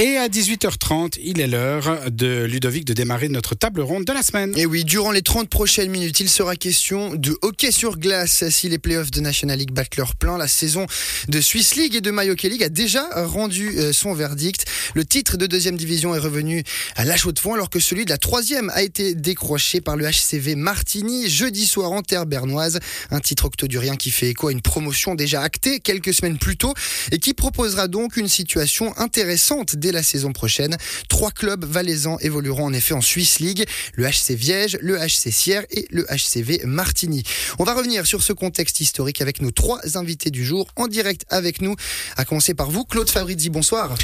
[0.00, 4.22] Et à 18h30, il est l'heure de Ludovic de démarrer notre table ronde de la
[4.22, 4.56] semaine.
[4.56, 8.48] Et oui, durant les 30 prochaines minutes, il sera question de hockey sur glace.
[8.48, 10.86] Si les playoffs de National League battent leur plein, la saison
[11.26, 14.66] de Swiss League et de My Hockey League a déjà rendu euh, son verdict.
[14.94, 16.62] Le titre de deuxième division est revenu
[16.94, 19.96] à la chaux de fond alors que celui de la troisième a été décroché par
[19.96, 22.78] le HCV Martigny jeudi soir en terre bernoise.
[23.10, 26.72] Un titre octodurien qui fait écho à une promotion déjà actée quelques semaines plus tôt
[27.10, 30.76] et qui proposera donc une situation intéressante la saison prochaine.
[31.08, 35.64] Trois clubs valaisans évolueront en effet en Swiss League, le HC Viège, le HC Sierre
[35.70, 37.22] et le HCV Martigny.
[37.58, 41.24] On va revenir sur ce contexte historique avec nos trois invités du jour en direct
[41.30, 41.74] avec nous.
[42.16, 43.94] À commencer par vous, Claude Fabrizi, bonsoir.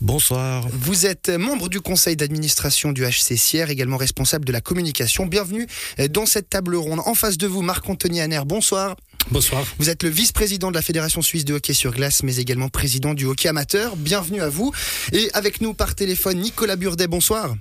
[0.00, 0.66] Bonsoir.
[0.72, 5.26] Vous êtes membre du conseil d'administration du HC Sierre, également responsable de la communication.
[5.26, 5.66] Bienvenue
[6.10, 7.00] dans cette table ronde.
[7.06, 8.96] En face de vous, Marc-Anthony Hanner, bonsoir.
[9.30, 9.64] Bonsoir.
[9.78, 13.12] Vous êtes le vice-président de la Fédération suisse de hockey sur glace, mais également président
[13.12, 13.96] du hockey amateur.
[13.96, 14.72] Bienvenue à vous.
[15.12, 17.56] Et avec nous par téléphone, Nicolas Burdet, bonsoir.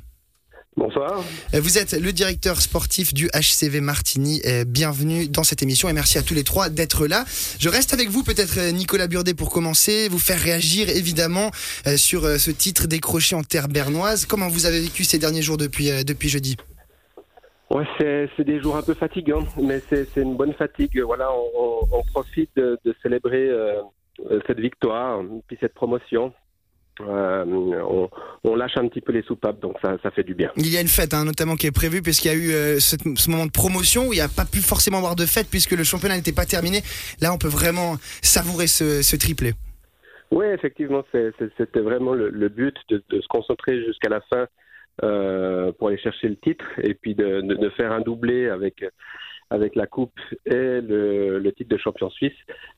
[0.77, 1.23] Bonsoir.
[1.53, 4.41] Vous êtes le directeur sportif du HCV Martigny.
[4.67, 7.25] Bienvenue dans cette émission et merci à tous les trois d'être là.
[7.59, 11.49] Je reste avec vous, peut-être Nicolas Burdet, pour commencer, vous faire réagir évidemment
[11.87, 14.25] euh, sur euh, ce titre décroché en terre bernoise.
[14.25, 16.57] Comment vous avez vécu ces derniers jours depuis, euh, depuis jeudi?
[17.69, 17.85] Ouais,
[18.37, 20.99] c'est des jours un peu fatigants, mais c'est une bonne fatigue.
[21.01, 23.81] Voilà, on, on profite de, de célébrer euh,
[24.47, 26.33] cette victoire, puis cette promotion.
[27.01, 28.09] Euh, on,
[28.45, 30.51] on, lâche un petit peu les soupapes, donc ça, ça fait du bien.
[30.55, 32.79] Il y a une fête, hein, notamment qui est prévue, puisqu'il y a eu euh,
[32.79, 35.47] ce, ce, moment de promotion où il n'y a pas pu forcément avoir de fête,
[35.49, 36.81] puisque le championnat n'était pas terminé.
[37.21, 39.53] Là, on peut vraiment savourer ce, ce triplé.
[40.31, 44.47] Oui, effectivement, c'était vraiment le, le but de, de, se concentrer jusqu'à la fin
[45.03, 48.85] euh, pour aller chercher le titre et puis de, de, de, faire un doublé avec
[49.49, 52.37] avec la coupe et le, le titre de champion suisse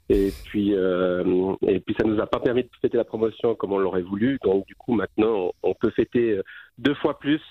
[0.09, 3.72] et puis euh, et puis ça nous a pas permis de fêter la promotion comme
[3.72, 6.42] on l'aurait voulu donc du coup maintenant on, peut fêter
[6.80, 7.42] deux fois plus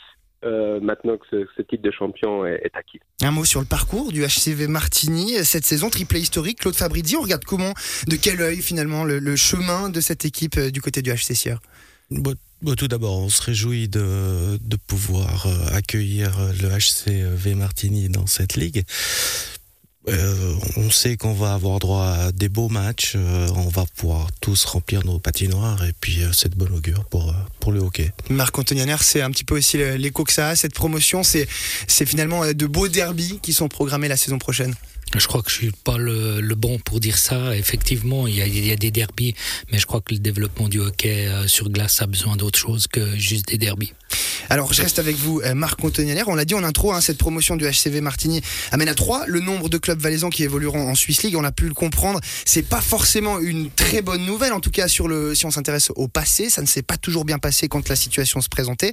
[0.44, 3.00] euh, maintenant que ce, ce, titre de champion est, est, acquis.
[3.22, 6.58] Un mot sur le parcours du HCV Martigny cette saison triplé historique.
[6.58, 7.72] Claude Fabrizi, on regarde comment,
[8.06, 11.60] de quel œil finalement le, le chemin de cette équipe du côté du HC Sierre?
[12.10, 12.34] Bon,
[12.76, 18.84] Tout d'abord, on se réjouit de, pouvoir euh, accueillir le HCV Martigny dans cette ligue.
[20.08, 24.28] Euh, on sait qu'on va avoir droit à des beaux matchs, euh, on va pouvoir
[24.40, 28.12] tous remplir nos patinoires et puis euh, c'est de augure pour, pour le hockey.
[28.30, 31.46] Marc Antonianer, c'est un petit peu aussi l'écho que ça a, cette promotion, c'est
[32.06, 34.74] finalement de beaux derbies qui sont programmés la saison prochaine.
[35.14, 37.56] Je crois que je suis pas le, bon pour dire ça.
[37.56, 39.34] Effectivement, il y, a, des derbies,
[39.70, 43.16] mais je crois que le développement du hockey sur glace a besoin d'autre chose que
[43.16, 43.92] juste des derbies.
[44.48, 46.22] Alors, je reste avec vous, Marc Contonianer.
[46.26, 49.40] On l'a dit en intro, hein, cette promotion du HCV Martigny amène à 3 le
[49.40, 51.36] nombre de clubs valaisans qui évolueront en Swiss League.
[51.36, 52.20] On a pu le comprendre.
[52.44, 55.90] C'est pas forcément une très bonne nouvelle, en tout cas sur le, si on s'intéresse
[55.96, 56.50] au passé.
[56.50, 58.92] Ça ne s'est pas toujours bien passé quand la situation se présentait.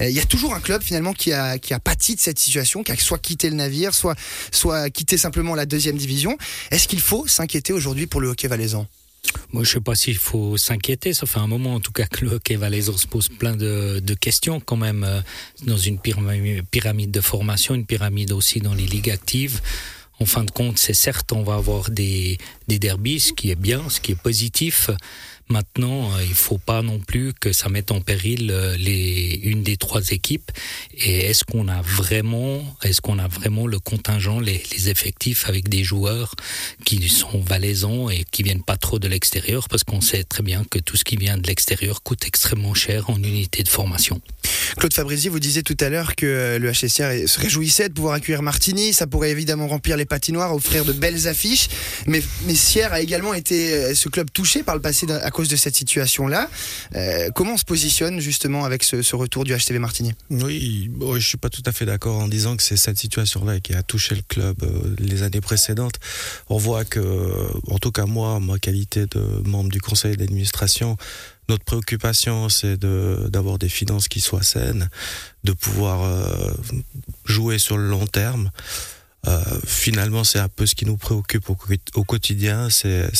[0.00, 2.82] Il y a toujours un club finalement qui a, qui a pâti de cette situation,
[2.82, 4.16] qui a soit quitté le navire, soit,
[4.50, 6.36] soit quitté simplement la deuxième division.
[6.70, 8.86] Est-ce qu'il faut s'inquiéter aujourd'hui pour le hockey valaisan?
[9.52, 11.12] Moi, je sais pas s'il faut s'inquiéter.
[11.12, 14.00] Ça fait un moment, en tout cas, que le hockey valaisan se pose plein de,
[14.00, 15.20] de questions quand même euh,
[15.64, 19.60] dans une pyramide de formation, une pyramide aussi dans les ligues actives.
[20.18, 23.60] En fin de compte, c'est certes, on va avoir des, des derbies, ce qui est
[23.60, 24.90] bien, ce qui est positif.
[25.48, 28.48] Maintenant, il faut pas non plus que ça mette en péril
[28.78, 30.50] les une des trois équipes.
[30.94, 35.84] Et est-ce qu'on a vraiment, est-ce qu'on a vraiment le contingent, les, effectifs avec des
[35.84, 36.34] joueurs
[36.84, 40.64] qui sont valaisans et qui viennent pas trop de l'extérieur, parce qu'on sait très bien
[40.64, 44.20] que tout ce qui vient de l'extérieur coûte extrêmement cher en unité de formation.
[44.78, 48.42] Claude Fabrizi, vous disiez tout à l'heure que le HCR se réjouissait de pouvoir accueillir
[48.42, 48.92] Martini.
[48.92, 51.68] Ça pourrait évidemment remplir les patinoires, offrir de belles affiches.
[52.06, 55.56] Mais, mais Sierre a également été ce club touché par le passé à cause de
[55.56, 56.48] cette situation-là.
[56.94, 61.36] Euh, comment on se positionne justement avec ce, retour du HCV Martigny Oui, je suis
[61.36, 64.22] pas tout à fait d'accord en disant que c'est cette situation-là qui a touché le
[64.22, 65.96] club euh, les années précédentes.
[66.48, 67.00] On voit que,
[67.68, 70.96] en tout cas moi, ma qualité de membre du conseil d'administration,
[71.50, 74.88] notre préoccupation, c'est d'avoir des finances qui soient saines,
[75.44, 76.54] de pouvoir euh,
[77.26, 78.50] jouer sur le long terme.
[79.66, 83.10] Finalement, c'est un peu ce qui nous préoccupe au, quotidien, c'est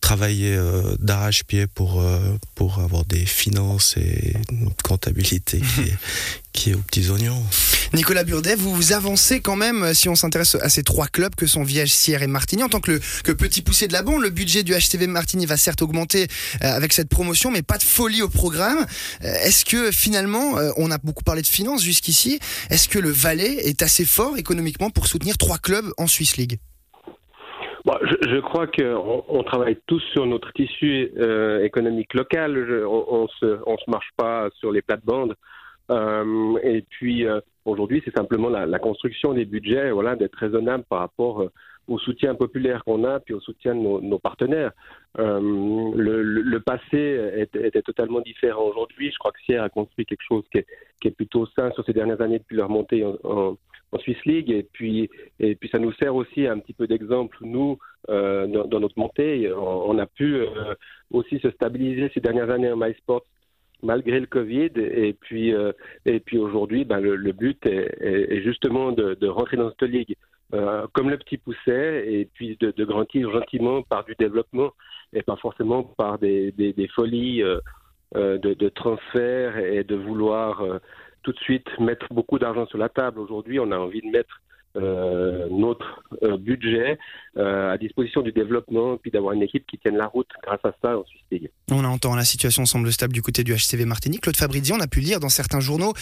[0.00, 2.18] travailler euh, d'arrache-pied pour, euh,
[2.54, 5.96] pour avoir des finances et une comptabilité qui est,
[6.52, 7.42] qui est aux petits oignons.
[7.92, 11.46] Nicolas Burdet, vous vous avancez quand même, si on s'intéresse à ces trois clubs que
[11.46, 12.62] sont Viège, Sierre et Martigny.
[12.62, 15.44] En tant que, le, que petit poussé de la bande, le budget du HTV Martigny
[15.44, 16.28] va certes augmenter
[16.62, 18.86] euh, avec cette promotion, mais pas de folie au programme.
[19.24, 22.38] Euh, Est-ce que finalement, euh, on a beaucoup parlé de finances jusqu'ici,
[22.70, 26.58] est-ce que le Valais est assez fort économiquement pour soutenir trois clubs en Swiss League?
[27.86, 32.84] Je, crois qu'on on travaille tous sur notre tissu euh, économique local.
[32.86, 35.34] on, ne se, marche pas sur les plates-bandes.
[35.90, 41.00] Euh, et puis euh, aujourd'hui, c'est simplement la, construction des budgets, voilà, d'être raisonnable par
[41.00, 41.48] rapport
[41.88, 44.72] au soutien populaire qu'on a, puis au soutien de nos, partenaires.
[45.16, 48.64] Le, passé était, totalement différent.
[48.64, 51.92] Aujourd'hui, je crois que Sierre a construit quelque chose qui est, plutôt sain sur ces
[51.92, 53.56] dernières années depuis leur montée en
[53.98, 54.50] Swiss League.
[54.50, 57.78] Et puis et puis ça nous sert aussi un petit peu d'exemple nous
[58.08, 59.52] euh, dans, notre montée.
[59.52, 60.74] On, a pu euh,
[61.10, 63.24] aussi se stabiliser ces dernières années en MySports
[63.82, 64.70] malgré le Covid.
[64.76, 65.72] Et puis euh,
[66.06, 70.16] et puis aujourd'hui ben, le, but est, justement de, rentrer dans cette ligue
[70.92, 74.72] comme le petit pousset et puis de, grandir gentiment par du développement
[75.12, 77.40] et pas forcément par des, des, des folies
[78.14, 80.80] de, de transfert et de vouloir
[81.22, 83.18] tout de suite mettre beaucoup d'argent sur la table.
[83.18, 84.40] Aujourd'hui, on a envie de mettre
[84.76, 86.96] euh, notre euh, budget
[87.36, 90.72] euh, à disposition du développement, puis d'avoir une équipe qui tienne la route grâce à
[90.80, 91.50] ça en Suisse League.
[91.72, 94.20] On entend la situation semble stable du côté du HCV Martinique.
[94.20, 95.92] Claude Fabrizi, on a pu lire dans certains journaux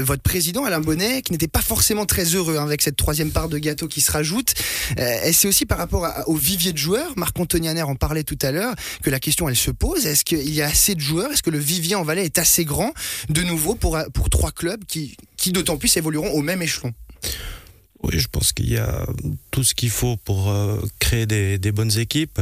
[0.00, 3.48] votre président Alain Bonnet qui n'était pas forcément très heureux hein, avec cette troisième part
[3.48, 4.54] de gâteau qui se rajoute.
[4.96, 8.74] et c'est aussi par rapport au vivier de joueurs, Marc-Anthony en parlait tout à l'heure,
[9.02, 10.06] que la question elle se pose.
[10.06, 11.30] Est-ce qu'il y a assez de joueurs?
[11.32, 12.92] Est-ce que le vivier en Valais est assez grand
[13.28, 16.92] de nouveau pour, pour trois clubs qui, qui d'autant plus évolueront au même échelon?
[18.02, 19.06] Oui, je pense qu'il y a
[19.50, 22.40] tout ce qu'il faut pour euh, créer des, des, bonnes équipes.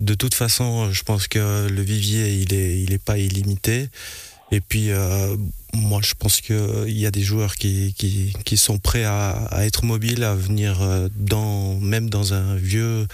[0.00, 3.88] De toute façon, je pense que le vivier, il est, il est pas illimité.
[4.52, 5.36] Et puis, euh,
[5.74, 9.64] moi, je pense qu'il y a des joueurs qui, qui, qui sont prêts à, à,
[9.64, 13.08] être mobiles, à venir euh, dans, même dans un vieux,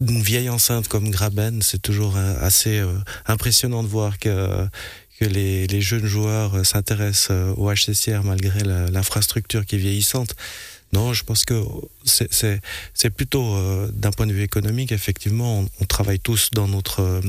[0.00, 1.60] une vieille enceinte comme Graben.
[1.60, 2.82] C'est toujours assez
[3.26, 4.66] impressionnant de voir que
[5.18, 10.34] que les, les jeunes joueurs s'intéressent au HCCR malgré l'infrastructure qui est vieillissante.
[10.92, 11.62] Non, je pense que
[12.04, 17.20] c'est plutôt euh, d'un point de vue économique, effectivement, on, travaille tous dans notre, euh,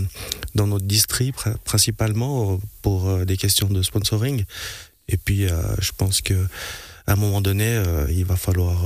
[0.55, 4.45] dans notre district principalement pour euh, des questions de sponsoring.
[5.07, 6.47] Et puis, je pense que
[7.05, 8.85] à un moment donné, il va falloir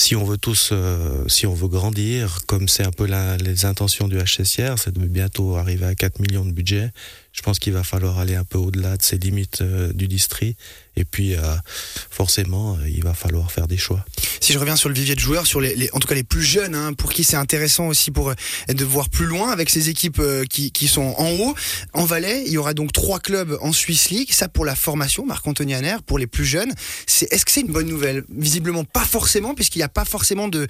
[0.00, 0.72] si on veut tous,
[1.28, 5.06] si on veut grandir, comme c'est un peu la, les intentions du HCCR, c'est de
[5.06, 6.90] bientôt arriver à 4 millions de budget.
[7.32, 10.58] Je pense qu'il va falloir aller un peu au-delà de ces limites du district
[11.00, 11.40] et puis, euh,
[12.10, 14.04] forcément, euh, il va falloir faire des choix.
[14.40, 16.42] Si je reviens sur le vivier de joueurs, sur les, en tout cas les plus
[16.42, 18.34] jeunes, hein, pour qui c'est intéressant aussi pour euh,
[18.68, 21.54] de voir plus loin avec ces équipes qui, qui, sont en haut.
[21.92, 24.32] En Valais, il y aura donc trois clubs en Swiss League.
[24.32, 26.72] Ça pour la formation, Marc-Anthony Hanner, pour les plus jeunes.
[27.06, 28.24] C'est, est-ce que c'est une bonne nouvelle?
[28.30, 30.66] Visiblement pas forcément, puisqu'il n'y a pas forcément de,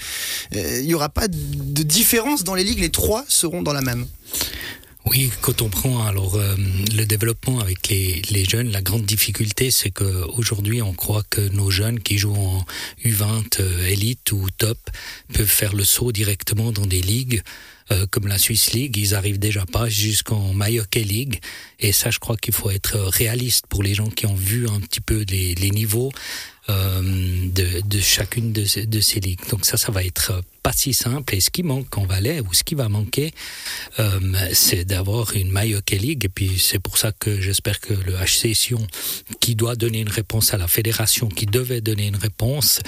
[0.53, 2.81] il y aura pas de différence dans les ligues.
[2.81, 4.07] Les trois seront dans la même.
[5.07, 6.55] Oui, quand on prend alors euh,
[6.95, 11.41] le développement avec les, les, jeunes, la grande difficulté, c'est que aujourd'hui, on croit que
[11.41, 12.67] nos jeunes qui jouent en
[13.05, 14.79] U20 euh, élite ou top
[15.33, 17.43] peuvent faire le saut directement dans des ligues
[17.91, 18.99] euh, comme la Swiss League.
[18.99, 21.41] Ils arrivent déjà pas jusqu'en Mallorca League,
[21.79, 24.81] et ça, je crois qu'il faut être réaliste pour les gens qui ont vu un
[24.81, 26.13] petit peu les, les niveaux.
[26.69, 29.41] De, de, chacune de, de, ces ligues.
[29.51, 31.35] Donc ça, ça va être pas si simple.
[31.35, 33.33] Et ce qui manque en Valais, ou ce qui va manquer,
[33.99, 34.21] euh,
[34.53, 36.25] c'est d'avoir une Mayoke League.
[36.25, 38.87] Et puis c'est pour ça que j'espère que le HC Sion,
[39.41, 42.81] qui doit donner une réponse à la fédération, qui devait donner une réponse,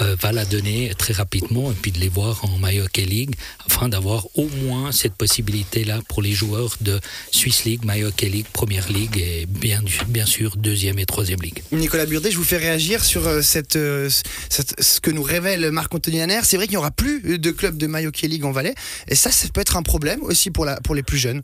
[0.00, 3.34] euh, va la donner très rapidement et puis de les voir en Mayoke League,
[3.66, 7.00] afin d'avoir au moins cette possibilité-là pour les joueurs de
[7.30, 11.62] Swiss League, Mayoke League, Première League et bien, bien sûr deuxième et troisième Ligue.
[11.72, 16.66] Nicolas Burdet, je vous fais réagir sur euh, ce que nous révèle Marc-Anthony C'est vrai
[16.66, 18.74] qu'il n'y aura plus de clubs de Mayoke League en Valais.
[19.08, 21.42] Et ça, ça peut être un problème aussi pour, la, pour les plus jeunes.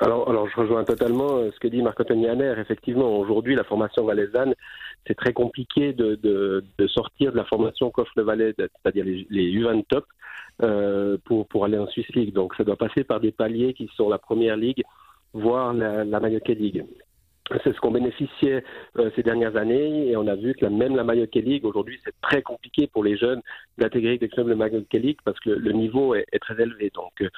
[0.00, 2.26] Alors, alors, je rejoins totalement euh, ce que dit Marc-Anthony.
[2.58, 4.54] Effectivement, aujourd'hui, la formation valaisanne,
[5.06, 9.52] c'est très compliqué de, de, sortir de la formation qu'offre le Valais, c'est-à-dire les, les
[9.52, 10.04] U20 top,
[10.62, 12.32] euh, pour, pour aller en Swiss League.
[12.32, 14.82] Donc, ça doit passer par des paliers qui sont la première ligue,
[15.32, 16.84] voire la, la League.
[17.62, 18.64] C'est ce qu'on bénéficiait
[18.98, 22.00] euh, ces dernières années et on a vu que la, même la Mayotte League, aujourd'hui,
[22.02, 23.42] c'est très compliqué pour les jeunes
[23.76, 26.90] d'intégrer des clubs de Mayotte League parce que le, niveau est, très élevé.
[26.94, 27.28] Donc, euh,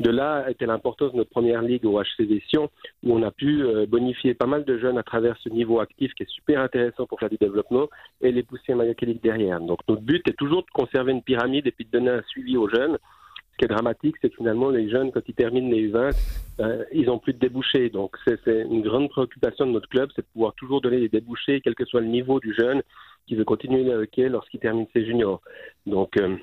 [0.00, 2.70] de là était l'importance de notre première ligue au HCV Sion
[3.04, 6.12] où on a pu euh, bonifier pas mal de jeunes à travers ce niveau actif
[6.14, 7.88] qui est super intéressant pour faire du développement
[8.20, 9.60] et les pousser à Mayotte League derrière.
[9.60, 12.56] Donc, notre but est toujours de conserver une pyramide et puis de donner un suivi
[12.56, 12.98] aux jeunes
[13.52, 16.14] ce qui est dramatique, c'est que finalement, les jeunes, quand ils terminent les U20,
[16.60, 17.90] euh, ils n'ont plus de débouchés.
[17.90, 21.60] Donc, c'est une grande préoccupation de notre club, c'est de pouvoir toujours donner des débouchés,
[21.62, 22.82] quel que soit le niveau du jeune
[23.26, 25.40] qui veut continuer le hockey lorsqu'il termine ses juniors.
[25.86, 26.36] Donc, euh,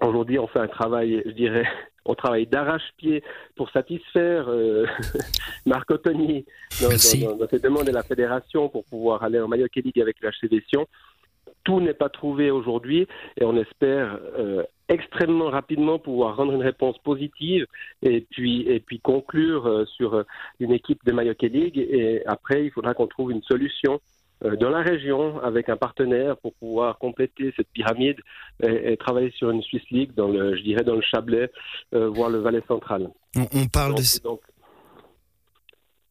[0.00, 1.66] aujourd'hui, on fait un travail, je dirais,
[2.04, 3.22] on travaille d'arrache-pied
[3.56, 4.86] pour satisfaire euh,
[5.66, 6.44] Marc Ottoni
[6.80, 10.30] dans, dans, ses demandes à la fédération pour pouvoir aller en Maillot League avec la
[10.32, 10.86] Sion.
[11.64, 13.08] Tout n'est pas trouvé aujourd'hui
[13.40, 14.18] et on espère
[14.88, 17.66] extrêmement rapidement pouvoir rendre une réponse positive
[18.02, 20.24] et puis et puis conclure euh, sur
[20.60, 24.00] une équipe de Mayotte League et après il faudra qu'on trouve une solution
[24.44, 28.18] euh, dans la région avec un partenaire pour pouvoir compléter cette pyramide
[28.62, 31.50] et, travailler sur une Swiss League dans le je dirais dans le Chablais
[31.94, 33.08] euh, voire le Valais central.
[33.36, 34.40] On, parle de donc,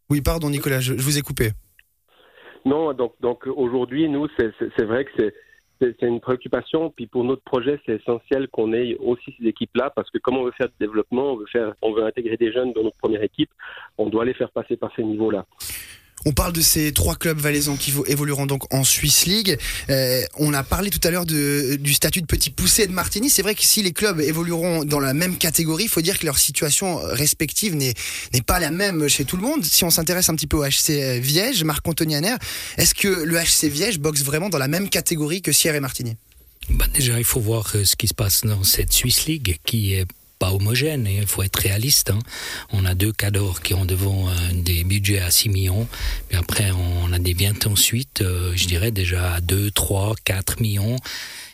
[0.10, 1.52] Oui, pardon Nicolas, je, je vous ai coupé.
[2.66, 5.34] Non, donc donc aujourd'hui nous c'est vrai que c'est
[5.82, 6.90] c'est une préoccupation.
[6.90, 10.44] Puis pour notre projet, c'est essentiel qu'on ait aussi ces équipes-là, parce que comme on
[10.44, 13.24] veut faire du développement, on veut, faire, on veut intégrer des jeunes dans notre première
[13.24, 13.50] équipe,
[13.98, 15.46] on doit les faire passer par ces niveaux-là.
[16.26, 19.58] On parle de ces trois clubs valaisans qui évolueront donc en Swiss League.
[19.90, 23.30] Euh, on a parlé tout à l'heure du statut de petit poussé de Martigny.
[23.30, 26.26] C'est vrai que si les clubs évolueront dans la même catégorie, il faut dire que
[26.26, 27.94] leur situation respective n'est
[28.46, 29.66] pas la même chez tout le monde.
[29.66, 32.14] Si on s'intéresse un petit peu au HC Viège, Marc-Anthony
[32.78, 36.16] est-ce que le HC Viège boxe vraiment dans la même catégorie que Sierre et Martigny?
[36.70, 39.94] Bah déjà, il faut voir euh, ce qui se passe dans cette Swiss League qui
[39.94, 40.06] est
[40.52, 42.10] homogène et il faut être réaliste.
[42.10, 42.20] Hein.
[42.72, 45.88] On a deux cadors qui ont devant euh, des budgets à 6 millions,
[46.32, 50.60] mais après on a des biens ensuite, euh, je dirais déjà à 2, 3, 4
[50.62, 50.98] millions.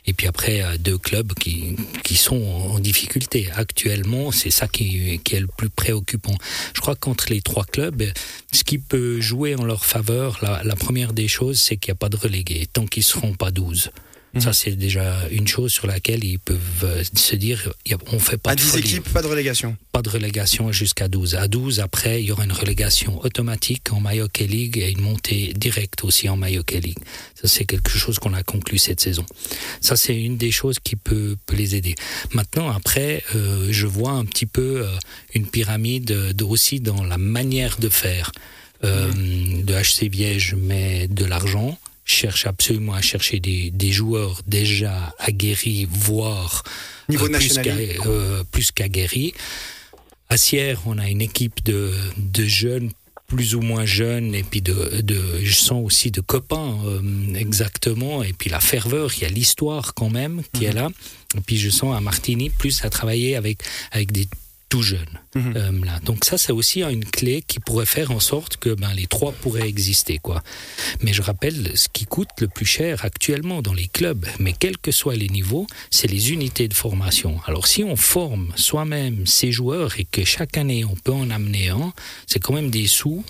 [0.06, 3.50] Et puis après, euh, deux clubs qui, qui sont en difficulté.
[3.54, 6.34] Actuellement, c'est ça qui, qui, est le plus préoccupant.
[6.74, 8.04] Je crois qu'entre les trois clubs,
[8.52, 11.98] ce qui peut jouer en leur faveur, la, la première des choses, c'est qu'il n'y
[11.98, 13.92] a pas de relégués, tant qu'ils ne seront pas 12.
[14.38, 14.54] Ça, mhm.
[14.54, 17.74] c'est déjà une chose sur laquelle ils peuvent euh, se dire
[18.12, 19.76] on fait pas à 10 équipes, pas de relégation.
[19.92, 21.36] Pas de relégation jusqu'à 12.
[21.36, 25.54] À 12, après, il y aura une relégation automatique en Mayoke League et une montée
[25.56, 27.00] directe aussi en Mayoke League.
[27.42, 29.26] Ça, c'est quelque chose qu'on a conclu cette saison.
[29.82, 31.96] Ça, c'est une des choses qui peut, peut les aider.
[32.34, 34.88] Maintenant, après, euh, je vois un petit peu euh,
[35.34, 38.32] une pyramide de, aussi dans la manière de faire.
[38.86, 41.78] Euh, de HC Viège, mais de l'argent
[42.10, 46.64] cherche absolument à chercher des, des joueurs déjà aguerris, voire
[47.08, 49.34] Niveau euh, plus qu'aguerris.
[50.30, 52.92] à Sierre, on a une équipe de, de jeunes
[53.28, 58.24] plus ou moins jeunes et puis de, de je sens aussi de copains euh, exactement
[58.24, 60.76] et puis la ferveur il y a l'histoire quand même qui est mhm.
[60.76, 60.90] là
[61.38, 63.62] et puis je sens à Martini plus à travailler avec
[63.92, 64.28] avec des
[64.70, 65.20] tout jeune.
[65.36, 65.54] Mhm.
[65.56, 66.00] Euh, là.
[66.06, 69.32] Donc ça, c'est aussi une clé qui pourrait faire en sorte que ben, les trois
[69.32, 70.20] pourraient exister.
[70.20, 70.44] quoi.
[71.02, 74.78] Mais je rappelle, ce qui coûte le plus cher actuellement dans les clubs, mais quels
[74.78, 77.40] que soient les niveaux, c'est les unités de formation.
[77.46, 81.70] Alors si on forme soi-même ces joueurs et que chaque année on peut en amener
[81.70, 81.92] un,
[82.28, 83.24] c'est quand même des sous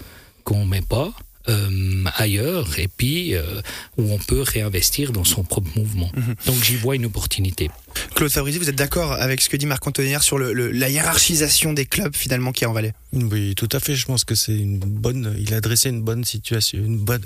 [0.44, 1.14] qu'on met pas
[1.48, 3.62] euh, ailleurs et puis euh,
[3.98, 6.12] où on peut réinvestir dans son propre mouvement.
[6.16, 6.36] Mhm.
[6.46, 7.72] Donc j'y vois une opportunité.
[8.14, 11.74] Claude Fabrizi, vous êtes d'accord avec ce que dit Marc Antonnière sur le, la hiérarchisation
[11.74, 12.94] des clubs finalement qui est en Valais?
[13.14, 13.96] Oui, tout à fait.
[13.96, 15.36] Je pense que c'est une bonne.
[15.40, 17.24] Il a dressé une bonne situation, une bonne,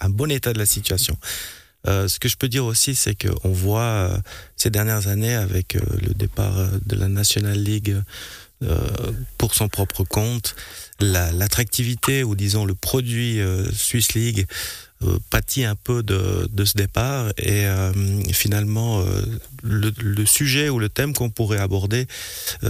[0.00, 1.16] un bon état de la situation.
[1.86, 4.16] Euh, ce que je peux dire aussi, c'est qu'on voit euh,
[4.56, 6.54] ces dernières années avec le départ
[6.84, 7.96] de la National League
[9.38, 10.54] pour son propre compte,
[11.00, 14.46] l'attractivité ou disons le produit euh, Swiss League
[15.02, 17.92] euh, pâtit un peu de, ce départ et euh,
[18.32, 19.04] finalement
[19.62, 22.06] le, sujet ou le thème qu'on pourrait aborder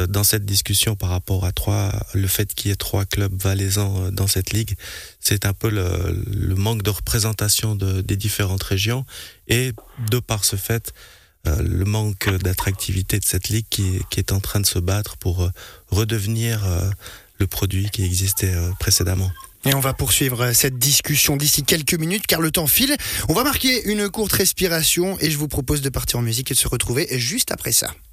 [0.08, 4.10] dans cette discussion par rapport à trois le fait qu'il y ait trois clubs valaisans
[4.10, 4.74] dans cette ligue
[5.20, 9.04] c'est un peu le, manque de représentation de, des différentes régions.
[9.48, 9.72] Et
[10.10, 10.92] de par ce fait
[11.46, 15.50] le manque d'attractivité de cette ligue qui, est en train de se battre pour
[15.90, 16.64] redevenir
[17.38, 19.30] le produit qui existait euh, précédemment.
[19.66, 22.96] Et on va poursuivre euh, cette discussion d'ici quelques minutes car le temps file.
[23.28, 26.54] On va marquer une courte respiration et je vous propose de partir en musique et
[26.54, 27.94] de se retrouver juste après ça.